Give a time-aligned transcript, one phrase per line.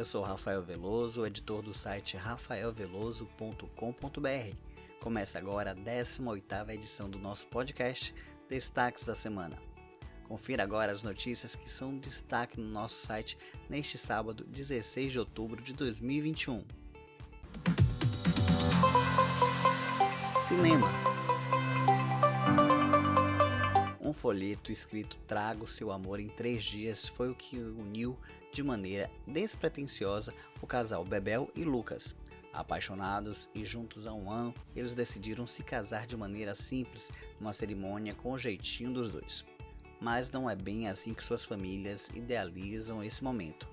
[0.00, 4.56] Eu sou Rafael Veloso, editor do site rafaelveloso.com.br.
[4.98, 8.14] Começa agora a 18ª edição do nosso podcast
[8.48, 9.58] Destaques da Semana.
[10.26, 13.36] Confira agora as notícias que são destaque no nosso site
[13.68, 16.64] neste sábado, 16 de outubro de 2021.
[20.40, 20.88] Cinema
[24.20, 28.18] folheto escrito Traga o seu amor em três dias foi o que uniu
[28.52, 32.14] de maneira despretensiosa o casal Bebel e Lucas.
[32.52, 37.10] Apaixonados e juntos há um ano, eles decidiram se casar de maneira simples,
[37.40, 39.42] numa cerimônia com o jeitinho dos dois.
[39.98, 43.66] Mas não é bem assim que suas famílias idealizam esse momento.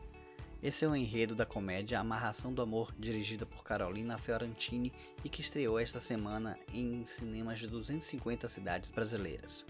[0.64, 4.94] Esse é o enredo da comédia Amarração do Amor, dirigida por Carolina Fiorentini
[5.26, 9.66] e que estreou esta semana em cinemas de 250 cidades brasileiras.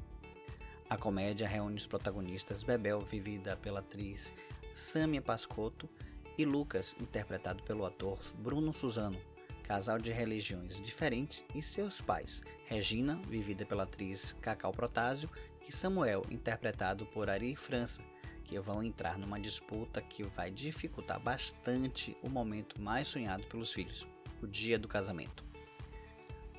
[0.90, 4.34] A comédia reúne os protagonistas Bebel, vivida pela atriz
[4.74, 5.90] Samia Pascotto,
[6.38, 9.20] e Lucas, interpretado pelo ator Bruno Suzano,
[9.64, 15.30] casal de religiões diferentes, e seus pais, Regina, vivida pela atriz Cacau Protásio,
[15.68, 18.02] e Samuel, interpretado por Ari França,
[18.46, 24.08] que vão entrar numa disputa que vai dificultar bastante o momento mais sonhado pelos filhos,
[24.42, 25.47] o dia do casamento.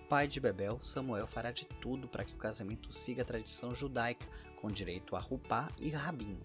[0.08, 4.26] Pai de Bebel, Samuel fará de tudo para que o casamento siga a tradição judaica,
[4.56, 6.40] com direito a rupá e rabino.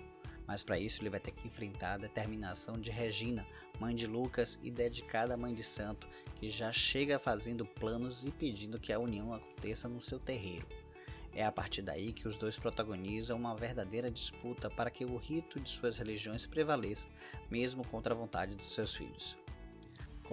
[0.45, 3.47] Mas para isso ele vai ter que enfrentar a determinação de Regina,
[3.79, 8.77] mãe de Lucas e dedicada mãe de santo, que já chega fazendo planos e pedindo
[8.77, 10.67] que a união aconteça no seu terreiro.
[11.33, 15.57] É a partir daí que os dois protagonizam uma verdadeira disputa para que o rito
[15.57, 17.07] de suas religiões prevaleça,
[17.49, 19.37] mesmo contra a vontade dos seus filhos.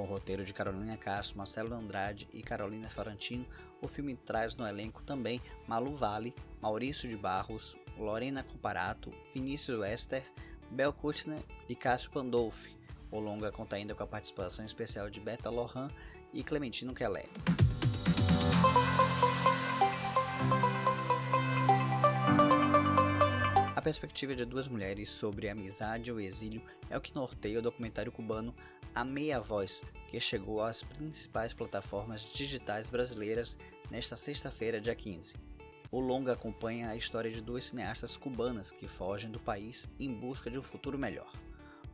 [0.00, 3.46] Com o roteiro de Carolina Castro, Marcelo Andrade e Carolina Ferrantino,
[3.82, 10.24] o filme traz no elenco também Malu Vale, Maurício de Barros, Lorena Comparato, Vinícius Wester,
[10.70, 12.74] Bel Kutner e Cássio Pandolfi.
[13.10, 15.90] O longa conta ainda com a participação especial de Beta Lohan
[16.32, 17.26] e Clementino Kelé.
[23.76, 27.62] A perspectiva de duas mulheres sobre amizade e o exílio é o que norteia o
[27.62, 28.54] documentário cubano
[28.92, 33.56] A Meia Voz, que chegou às principais plataformas digitais brasileiras
[33.88, 35.34] nesta sexta-feira, dia 15.
[35.92, 40.50] O longa acompanha a história de duas cineastas cubanas que fogem do país em busca
[40.50, 41.32] de um futuro melhor.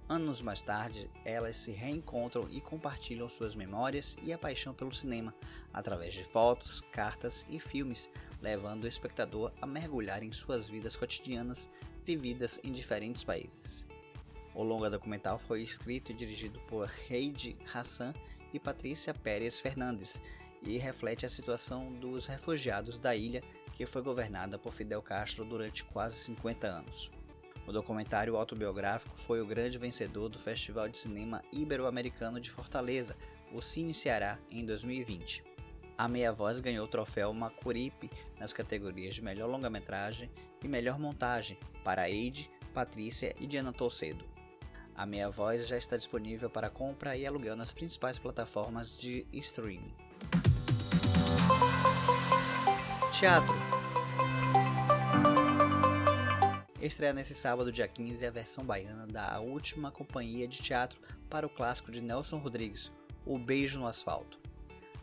[0.08, 5.34] Anos mais tarde, elas se reencontram e compartilham suas memórias e a paixão pelo cinema,
[5.74, 8.08] através de fotos, cartas e filmes,
[8.40, 11.68] levando o espectador a mergulhar em suas vidas cotidianas
[12.06, 13.86] vividas em diferentes países.
[14.56, 18.14] O longa documental foi escrito e dirigido por Heidi Hassan
[18.54, 20.20] e Patrícia Pérez Fernandes
[20.62, 23.42] e reflete a situação dos refugiados da ilha
[23.74, 27.10] que foi governada por Fidel Castro durante quase 50 anos.
[27.66, 33.14] O documentário autobiográfico foi o grande vencedor do Festival de Cinema Ibero-Americano de Fortaleza,
[33.52, 35.44] o Cine Ceará, em 2020.
[35.98, 38.08] A Meia Voz ganhou o troféu Macuripe
[38.40, 40.30] nas categorias de melhor longa-metragem
[40.64, 44.35] e melhor montagem para Eide, Patrícia e Diana Tolcedo.
[44.96, 49.94] A Meia Voz já está disponível para compra e aluguel nas principais plataformas de streaming.
[53.12, 53.54] Teatro
[56.80, 61.50] estreia nesse sábado, dia 15, a versão baiana da última companhia de teatro para o
[61.50, 62.92] clássico de Nelson Rodrigues,
[63.24, 64.38] O Beijo no Asfalto.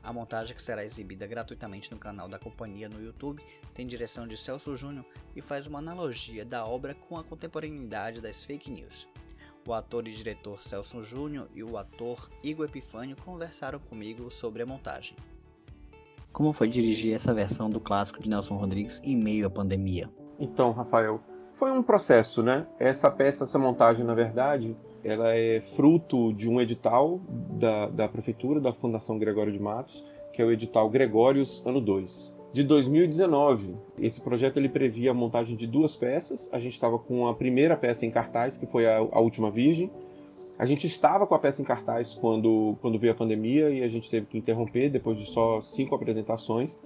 [0.02, 3.44] A montagem, que será exibida gratuitamente no canal da companhia no YouTube,
[3.74, 5.06] tem direção de Celso Júnior
[5.36, 9.08] e faz uma analogia da obra com a contemporaneidade das fake news.
[9.66, 14.66] O ator e diretor Celso Júnior e o ator Igor Epifânio conversaram comigo sobre a
[14.66, 15.16] montagem.
[16.34, 20.10] Como foi dirigir essa versão do clássico de Nelson Rodrigues em meio à pandemia?
[20.38, 21.22] Então, Rafael,
[21.54, 22.68] foi um processo, né?
[22.78, 28.60] Essa peça, essa montagem, na verdade, ela é fruto de um edital da, da Prefeitura,
[28.60, 30.04] da Fundação Gregório de Matos,
[30.34, 33.76] que é o edital Gregórios Ano 2, de 2019.
[34.00, 36.48] Esse projeto ele previa a montagem de duas peças.
[36.54, 39.92] A gente estava com a primeira peça em cartaz, que foi a, a Última Virgem.
[40.58, 43.88] A gente estava com a peça em cartaz quando, quando veio a pandemia e a
[43.88, 46.80] gente teve que interromper depois de só cinco apresentações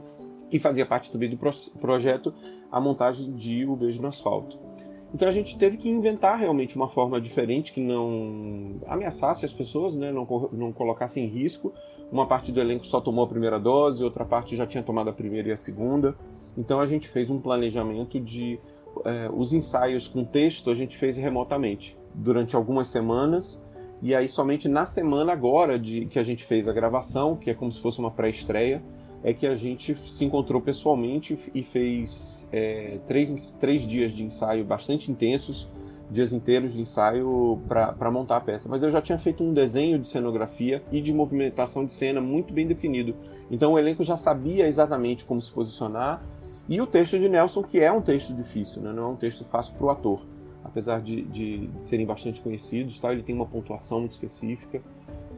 [0.50, 1.38] e fazia parte também do
[1.80, 2.34] projeto
[2.72, 4.67] a montagem de O Beijo no Asfalto.
[5.14, 9.96] Então a gente teve que inventar realmente uma forma diferente que não ameaçasse as pessoas,
[9.96, 10.12] né?
[10.12, 11.74] não, não colocasse em risco.
[12.12, 15.14] Uma parte do elenco só tomou a primeira dose, outra parte já tinha tomado a
[15.14, 16.16] primeira e a segunda.
[16.58, 18.60] Então a gente fez um planejamento de
[19.06, 23.64] é, os ensaios com texto a gente fez remotamente durante algumas semanas
[24.02, 27.54] e aí somente na semana agora de que a gente fez a gravação, que é
[27.54, 28.82] como se fosse uma pré-estreia,
[29.24, 34.64] é que a gente se encontrou pessoalmente e fez é, três, três dias de ensaio
[34.64, 35.68] bastante intensos,
[36.10, 38.70] dias inteiros de ensaio para montar a peça.
[38.70, 42.54] Mas eu já tinha feito um desenho de cenografia e de movimentação de cena muito
[42.54, 43.16] bem definido.
[43.52, 46.24] Então o elenco já sabia exatamente como se posicionar.
[46.70, 48.92] E o texto de Nelson, que é um texto difícil, né?
[48.92, 50.22] não é um texto fácil para o ator.
[50.64, 53.12] Apesar de, de, serem bastante conhecidos, tá?
[53.12, 54.82] ele tem uma pontuação muito específica.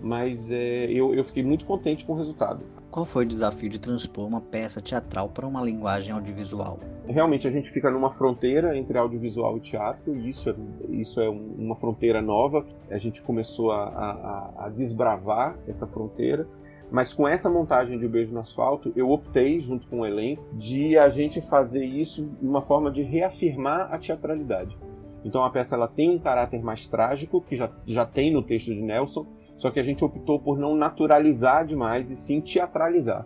[0.02, 2.64] Mas é, eu, eu fiquei muito contente com o resultado.
[2.92, 6.80] Qual foi o desafio de transpor uma peça teatral para uma linguagem audiovisual?
[7.08, 10.56] Realmente a gente fica numa fronteira entre audiovisual e teatro, e isso é,
[10.90, 12.66] isso é uma fronteira nova.
[12.90, 16.48] A gente começou a, a, a desbravar essa fronteira.
[16.92, 20.44] Mas com essa montagem de O Beijo no Asfalto, eu optei, junto com o elenco,
[20.54, 24.76] de a gente fazer isso de uma forma de reafirmar a teatralidade.
[25.24, 28.74] Então a peça ela tem um caráter mais trágico, que já, já tem no texto
[28.74, 29.28] de Nelson,
[29.60, 33.26] só que a gente optou por não naturalizar demais e sim teatralizar.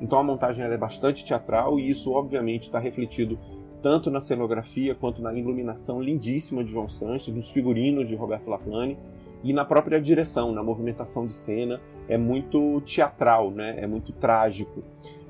[0.00, 3.38] Então a montagem é bastante teatral e isso obviamente está refletido
[3.82, 8.96] tanto na cenografia quanto na iluminação lindíssima de João Sanches, nos figurinos de Roberto Laplane
[9.42, 13.74] e na própria direção, na movimentação de cena, é muito teatral, né?
[13.78, 14.84] É muito trágico.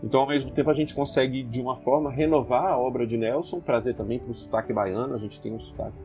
[0.05, 3.61] Então, ao mesmo tempo, a gente consegue, de uma forma, renovar a obra de Nelson,
[3.61, 5.15] trazer também para o sotaque baiano.
[5.15, 5.97] A gente tem um sotaque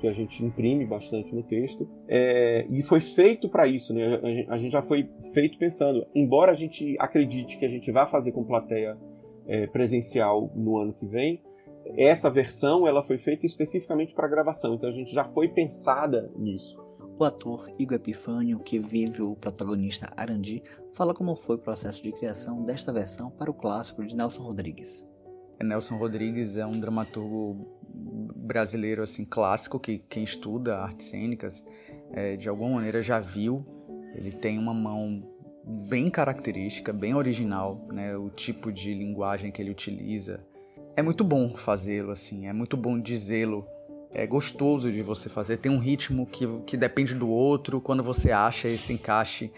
[0.00, 1.88] que a gente imprime bastante no texto.
[2.08, 4.46] É, e foi feito para isso, né?
[4.48, 8.32] A gente já foi feito pensando, embora a gente acredite que a gente vai fazer
[8.32, 8.96] com plateia
[9.46, 11.42] é, presencial no ano que vem,
[11.96, 16.78] essa versão ela foi feita especificamente para gravação, então a gente já foi pensada nisso.
[17.18, 20.62] O ator Igor Epifânio, que vive o protagonista Arandi,
[20.92, 25.06] fala como foi o processo de criação desta versão para o clássico de Nelson Rodrigues.
[25.62, 27.66] Nelson Rodrigues é um dramaturgo
[28.50, 31.64] brasileiro assim clássico que quem estuda artes cênicas
[32.12, 33.64] é, de alguma maneira já viu.
[34.12, 35.22] Ele tem uma mão
[35.88, 38.16] bem característica, bem original, né?
[38.16, 40.40] O tipo de linguagem que ele utiliza
[40.96, 43.64] é muito bom fazê-lo assim, é muito bom dizê-lo.
[44.12, 48.32] É gostoso de você fazer, tem um ritmo que, que depende do outro, quando você
[48.32, 49.52] acha esse encaixe,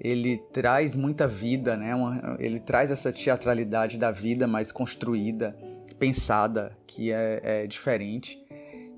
[0.00, 1.92] ele traz muita vida, né?
[1.96, 5.56] Uma, ele traz essa teatralidade da vida mais construída
[5.98, 8.38] pensada, que é, é, diferente.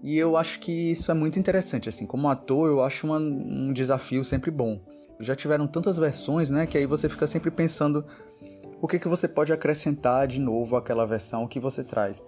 [0.03, 3.73] E eu acho que isso é muito interessante, assim, como ator eu acho uma, um
[3.73, 4.81] desafio sempre bom.
[5.19, 8.05] Já tiveram tantas versões, né, que aí você fica sempre pensando
[8.81, 12.23] o que, que você pode acrescentar de novo àquela versão que você traz.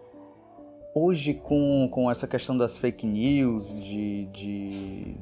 [0.93, 5.15] Hoje, com, com essa questão das fake news, de, de,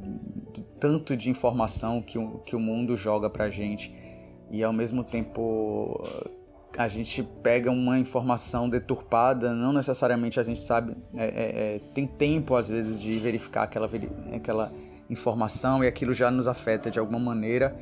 [0.55, 3.93] de tanto de informação que o, que o mundo joga pra gente,
[4.51, 6.03] e ao mesmo tempo
[6.77, 12.07] a gente pega uma informação deturpada, não necessariamente a gente sabe, é, é, é, tem
[12.07, 13.91] tempo às vezes de verificar aquela,
[14.35, 14.73] aquela
[15.09, 17.77] informação e aquilo já nos afeta de alguma maneira.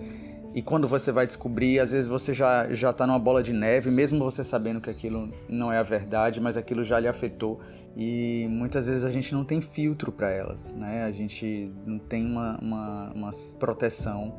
[0.55, 3.91] E quando você vai descobrir, às vezes você já já está numa bola de neve,
[3.91, 7.61] mesmo você sabendo que aquilo não é a verdade, mas aquilo já lhe afetou.
[7.95, 11.05] E muitas vezes a gente não tem filtro para elas, né?
[11.05, 13.31] A gente não tem uma, uma, uma
[13.61, 14.35] proteção.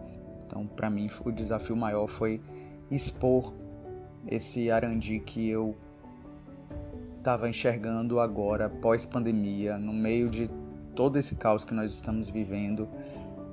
[0.47, 2.41] Então, para mim, o desafio maior foi
[2.89, 3.53] expor
[4.27, 5.75] esse Arandi que eu
[7.17, 10.49] estava enxergando agora, pós-pandemia, no meio de
[10.95, 12.87] todo esse caos que nós estamos vivendo,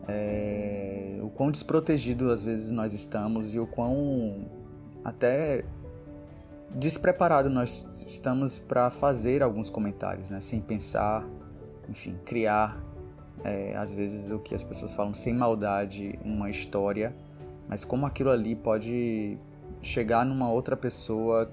[0.06, 4.46] é, o quão desprotegido às vezes nós estamos e o quão
[5.04, 5.64] até
[6.74, 10.40] despreparado nós estamos para fazer alguns comentários, né?
[10.40, 11.24] sem pensar,
[11.88, 12.82] enfim, criar,
[13.42, 17.14] é, às vezes o que as pessoas falam sem maldade, uma história,
[17.68, 19.38] mas como aquilo ali pode
[19.84, 21.52] chegar numa outra pessoa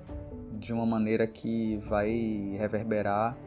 [0.53, 3.37] de uma maneira que vai reverberar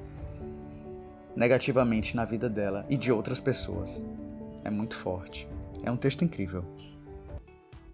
[1.34, 4.02] negativamente na vida dela e de outras pessoas.
[4.62, 5.48] É muito forte.
[5.82, 6.64] É um texto incrível.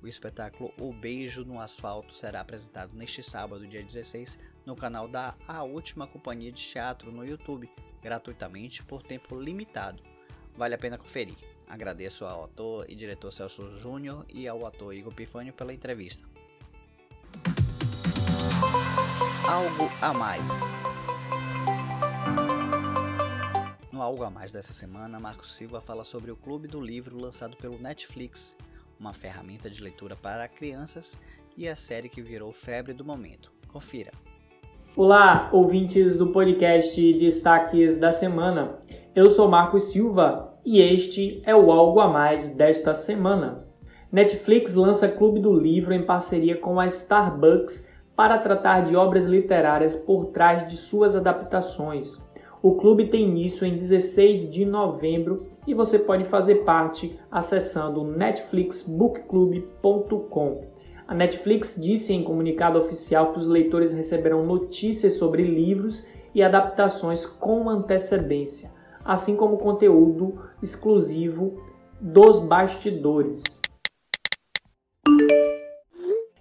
[0.02, 5.34] O espetáculo O Beijo no Asfalto será apresentado neste sábado, dia 16, no canal da
[5.46, 7.70] A Última Companhia de Teatro no YouTube,
[8.02, 10.02] gratuitamente por tempo limitado.
[10.56, 11.36] Vale a pena conferir.
[11.68, 16.29] Agradeço ao ator e diretor Celso Júnior e ao ator Igor Pifânio pela entrevista.
[19.48, 20.42] Algo a mais.
[23.90, 27.56] No Algo a Mais dessa semana, Marcos Silva fala sobre o Clube do Livro lançado
[27.56, 28.54] pelo Netflix,
[28.98, 31.18] uma ferramenta de leitura para crianças
[31.56, 33.50] e a série que virou febre do momento.
[33.68, 34.12] Confira.
[34.94, 38.78] Olá, ouvintes do podcast Destaques da Semana.
[39.14, 43.64] Eu sou Marcos Silva e este é o Algo a Mais desta semana.
[44.12, 47.88] Netflix lança Clube do Livro em parceria com a Starbucks
[48.20, 52.22] para tratar de obras literárias por trás de suas adaptações.
[52.60, 60.64] O clube tem início em 16 de novembro e você pode fazer parte acessando netflixbookclub.com.
[61.08, 67.24] A Netflix disse em comunicado oficial que os leitores receberão notícias sobre livros e adaptações
[67.24, 68.78] com antecedência.
[69.02, 71.58] assim como conteúdo exclusivo
[71.98, 73.59] dos bastidores.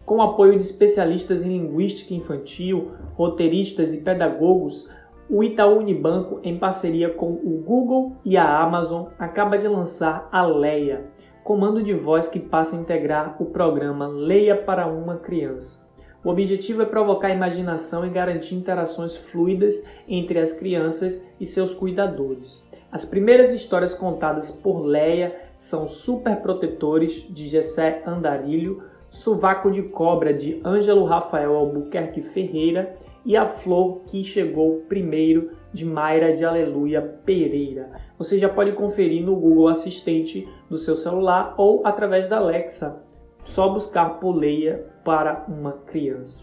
[0.10, 4.89] Com apoio de especialistas em linguística infantil, roteiristas e pedagogos,
[5.30, 10.44] o Itaú Unibanco, em parceria com o Google e a Amazon, acaba de lançar a
[10.44, 11.06] Leia,
[11.44, 15.88] comando de voz que passa a integrar o programa Leia para uma Criança.
[16.24, 22.68] O objetivo é provocar imaginação e garantir interações fluidas entre as crianças e seus cuidadores.
[22.92, 30.34] As primeiras histórias contadas por Leia são Super Protetores, de Gessé Andarilho, Sovaco de Cobra,
[30.34, 37.01] de Ângelo Rafael Albuquerque Ferreira e A Flor que Chegou Primeiro, de Mayra de Aleluia
[37.01, 37.92] Pereira.
[38.18, 43.04] Você já pode conferir no Google Assistente do seu celular ou através da Alexa.
[43.44, 46.42] Só buscar por Leia para uma criança.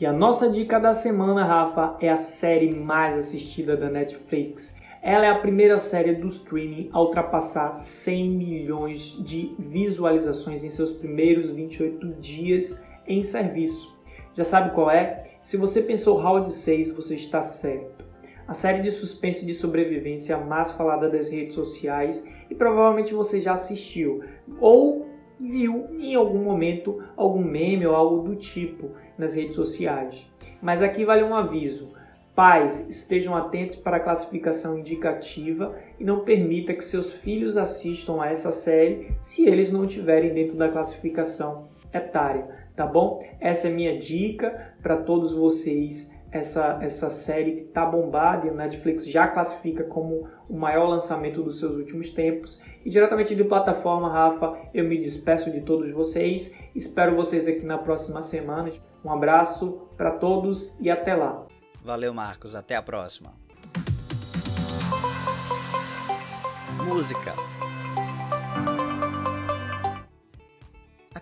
[0.00, 4.76] E a nossa dica da semana, Rafa, é a série mais assistida da Netflix.
[5.06, 10.94] Ela é a primeira série do streaming a ultrapassar 100 milhões de visualizações em seus
[10.94, 13.94] primeiros 28 dias em serviço.
[14.32, 15.24] Já sabe qual é?
[15.42, 18.02] Se você pensou Round 6, você está certo.
[18.48, 23.52] A série de suspense de sobrevivência mais falada das redes sociais e provavelmente você já
[23.52, 24.22] assistiu
[24.58, 25.06] ou
[25.38, 30.26] viu em algum momento algum meme ou algo do tipo nas redes sociais.
[30.62, 31.92] Mas aqui vale um aviso.
[32.34, 38.28] Pais, estejam atentos para a classificação indicativa e não permita que seus filhos assistam a
[38.28, 43.24] essa série se eles não estiverem dentro da classificação etária, tá bom?
[43.40, 48.52] Essa é minha dica para todos vocês essa, essa série que tá bombada e a
[48.52, 52.60] Netflix já classifica como o maior lançamento dos seus últimos tempos.
[52.84, 56.52] E diretamente de plataforma, Rafa, eu me despeço de todos vocês.
[56.74, 58.68] Espero vocês aqui na próxima semana.
[59.04, 61.46] Um abraço para todos e até lá.
[61.84, 62.54] Valeu, Marcos.
[62.54, 63.34] Até a próxima.
[66.84, 67.34] Música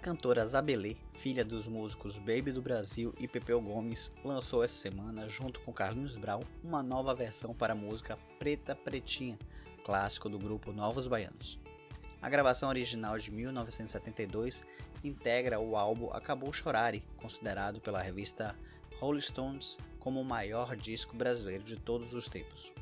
[0.03, 5.61] cantora Zabelê, filha dos músicos Baby do Brasil e Pepeu Gomes, lançou essa semana, junto
[5.61, 9.39] com Carlinhos Brau, uma nova versão para a música Preta Pretinha,
[9.85, 11.61] clássico do grupo Novos Baianos.
[12.21, 14.65] A gravação original de 1972
[15.05, 18.57] integra o álbum Acabou Chorare, considerado pela revista
[19.03, 22.73] Rolling Stones como o maior disco brasileiro de todos os tempos.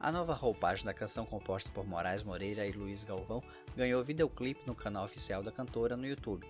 [0.00, 3.40] A nova roupagem da canção composta por Moraes Moreira e Luiz Galvão
[3.76, 6.44] ganhou videoclipe no canal oficial da cantora no YouTube.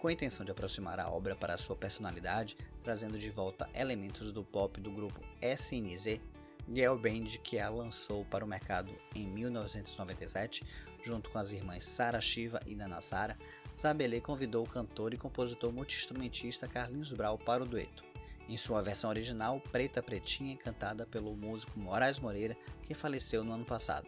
[0.00, 4.42] Com a intenção de aproximar a obra para sua personalidade, trazendo de volta elementos do
[4.42, 6.20] pop do grupo SNZ,
[6.68, 10.64] Girl Band, que a lançou para o mercado em 1997,
[11.04, 13.38] junto com as irmãs Sara Shiva e Nana Sara,
[13.78, 18.08] Zabelê convidou o cantor e compositor multiinstrumentista Carlinhos Brau para o dueto
[18.48, 23.64] em sua versão original, Preta Pretinha, cantada pelo músico Moraes Moreira, que faleceu no ano
[23.64, 24.06] passado.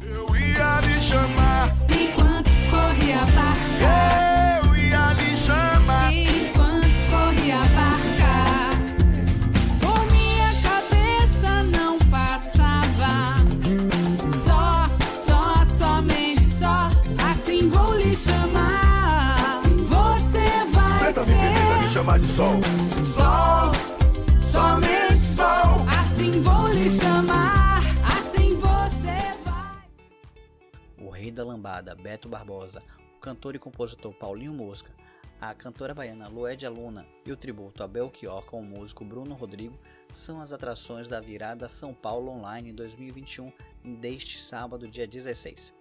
[0.00, 4.27] Eu ia lhe chamar enquanto corria a barca.
[22.08, 22.60] Chamar de sol.
[23.04, 23.72] Sol,
[24.40, 25.86] somente sol.
[26.00, 27.80] Assim vou lhe chamar,
[28.16, 29.82] assim você vai.
[30.98, 32.82] O rei da lambada, Beto Barbosa,
[33.16, 34.90] o cantor e compositor Paulinho Mosca,
[35.40, 39.78] a cantora baiana Luédia Luna e o tributo a Belchior com o músico Bruno Rodrigo
[40.10, 43.52] são as atrações da virada São Paulo Online 2021
[44.00, 45.77] deste sábado, dia 16.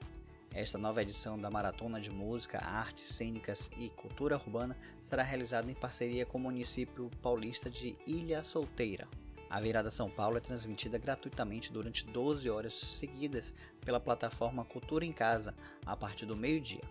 [0.54, 5.75] Esta nova edição da Maratona de Música, Artes Cênicas e Cultura Urbana será realizada em
[5.75, 9.08] parceria com o município paulista de Ilha Solteira.
[9.50, 15.13] A Virada São Paulo é transmitida gratuitamente durante 12 horas seguidas pela plataforma Cultura em
[15.13, 15.54] Casa,
[15.86, 16.82] a partir do meio-dia.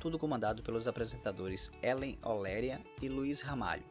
[0.00, 3.84] Tudo comandado pelos apresentadores Ellen Oléria e Luiz Ramalho.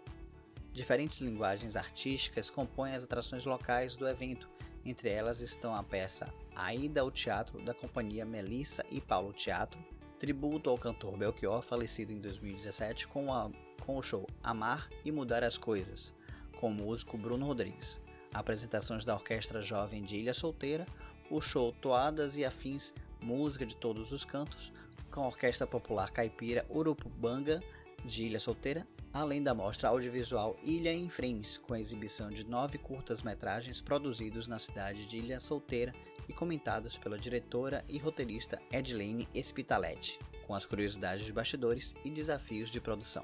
[0.74, 4.50] Diferentes linguagens artísticas compõem as atrações locais do evento,
[4.84, 9.80] entre elas estão a peça A Ida ao Teatro da companhia Melissa e Paulo Teatro,
[10.20, 13.50] tributo ao cantor Belchior, falecido em 2017, com, a,
[13.86, 16.13] com o show Amar e Mudar as Coisas,
[16.60, 17.98] com o músico Bruno Rodrigues,
[18.34, 20.86] apresentações da Orquestra Jovem de Ilha Solteira,
[21.32, 24.74] o show Toadas e Afins, música de todos os cantos,
[25.10, 27.63] com a Orquestra Popular Caipira Urupubanga
[28.04, 32.78] de Ilha Solteira além da mostra audiovisual Ilha em Frames, com a exibição de nove
[32.78, 35.94] curtas-metragens produzidos na cidade de Ilha Solteira
[36.29, 42.69] e comentados pela diretora e roteirista Edlene Espitaletti, com as curiosidades de bastidores e desafios
[42.69, 43.24] de produção.